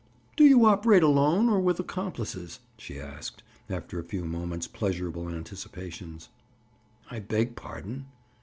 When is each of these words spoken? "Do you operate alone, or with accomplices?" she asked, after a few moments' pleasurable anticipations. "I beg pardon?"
"Do 0.35 0.45
you 0.45 0.65
operate 0.65 1.03
alone, 1.03 1.47
or 1.47 1.59
with 1.59 1.79
accomplices?" 1.79 2.59
she 2.75 2.99
asked, 2.99 3.43
after 3.69 3.99
a 3.99 4.03
few 4.03 4.25
moments' 4.25 4.67
pleasurable 4.67 5.29
anticipations. 5.29 6.29
"I 7.11 7.19
beg 7.19 7.55
pardon?" 7.55 8.07